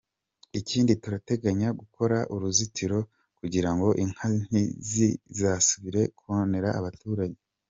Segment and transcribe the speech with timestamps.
[0.59, 2.99] Ikindi turateganya gukora uruzitiro
[3.39, 7.39] kugirango inka ntizizasubire konera abaturage.